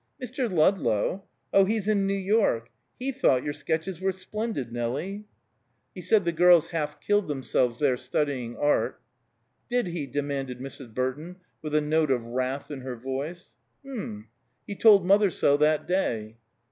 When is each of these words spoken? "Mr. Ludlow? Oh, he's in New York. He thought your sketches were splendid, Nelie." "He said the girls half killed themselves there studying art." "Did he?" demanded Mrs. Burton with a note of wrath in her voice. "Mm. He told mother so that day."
"Mr. 0.19 0.51
Ludlow? 0.51 1.25
Oh, 1.53 1.65
he's 1.65 1.87
in 1.87 2.07
New 2.07 2.17
York. 2.17 2.71
He 2.97 3.11
thought 3.11 3.43
your 3.43 3.53
sketches 3.53 4.01
were 4.01 4.11
splendid, 4.11 4.71
Nelie." 4.73 5.25
"He 5.93 6.01
said 6.01 6.25
the 6.25 6.31
girls 6.31 6.69
half 6.69 6.99
killed 6.99 7.27
themselves 7.27 7.77
there 7.77 7.97
studying 7.97 8.57
art." 8.57 8.99
"Did 9.69 9.85
he?" 9.85 10.07
demanded 10.07 10.59
Mrs. 10.59 10.91
Burton 10.91 11.35
with 11.61 11.75
a 11.75 11.81
note 11.81 12.09
of 12.09 12.25
wrath 12.25 12.71
in 12.71 12.81
her 12.81 12.95
voice. 12.95 13.53
"Mm. 13.85 14.25
He 14.65 14.73
told 14.73 15.05
mother 15.05 15.29
so 15.29 15.55
that 15.57 15.85
day." 15.85 16.37